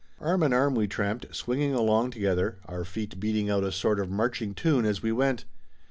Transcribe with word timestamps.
Arm 0.19 0.41
in 0.41 0.51
arm 0.51 0.73
we 0.73 0.87
tramped, 0.87 1.27
swinging 1.35 1.75
along 1.75 2.09
together, 2.09 2.57
our 2.65 2.83
feet 2.83 3.19
beating 3.19 3.51
out 3.51 3.63
a 3.63 3.71
sort 3.71 3.99
of 3.99 4.09
marching 4.09 4.55
tune 4.55 4.83
as 4.83 5.03
we 5.03 5.11
went. 5.11 5.45